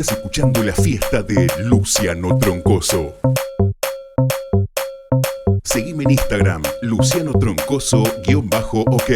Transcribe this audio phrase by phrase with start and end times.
[0.00, 3.16] Estás escuchando la fiesta de Luciano Troncoso.
[5.62, 9.10] Seguime en Instagram, Luciano Troncoso-OK.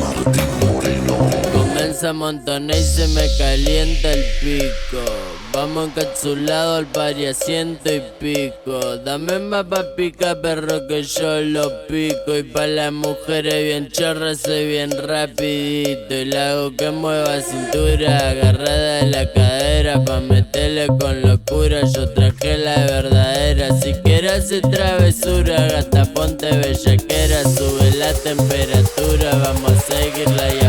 [0.00, 1.18] Martín Moreno.
[1.52, 5.21] Comienza a montonar y se me calienta el pico.
[5.62, 8.96] Vamos encapsulado al pari a ciento y pico.
[9.04, 12.36] Dame más pa' pica, perro, que yo lo pico.
[12.36, 16.14] Y pa' las mujeres bien chorras soy bien rapidito.
[16.16, 20.04] Y la hago que mueva cintura, agarrada de la cadera.
[20.04, 23.68] Pa' meterle con locura, yo traje la verdadera.
[23.80, 27.44] Si quieres hacer travesura, gata, ponte bellaquera.
[27.44, 30.61] Sube la temperatura, vamos a seguirla allá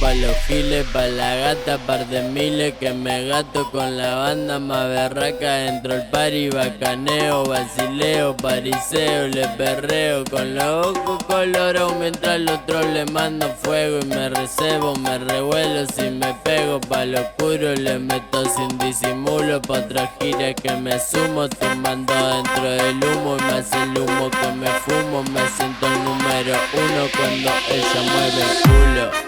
[0.00, 4.58] pa' los giles, pa' la gata, par de miles que me gato con la banda
[4.58, 12.34] más berraca dentro el party, bacaneo, vacileo, pariseo, le perreo con los ojos colorados mientras
[12.34, 17.20] al otro le mando fuego y me recebo, me revuelo si me pego pa' lo
[17.20, 23.36] oscuro, le meto sin disimulo pa' otra gira que me sumo, tumbando dentro del humo
[23.38, 28.42] y hace el humo que me fumo, me siento el número uno cuando ella mueve
[28.42, 29.23] el culo.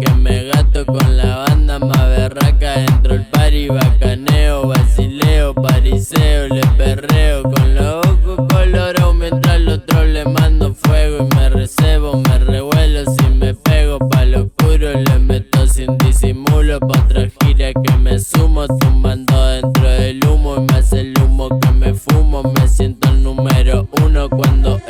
[0.00, 2.78] que me gato con la banda más berraca.
[2.78, 7.42] Dentro el party, bacaneo, basileo, pariseo, le perreo.
[7.42, 11.28] Con los ojos colorados mientras los otro le mando fuego.
[11.30, 13.98] Y me recebo, me revuelo si me pego.
[14.08, 16.80] Pa' lo oscuro le meto sin disimulo.
[16.80, 20.56] Pa' otra gira que me sumo, tumbando dentro del humo.
[20.56, 24.80] Y me hace el humo que me fumo, me siento el número uno cuando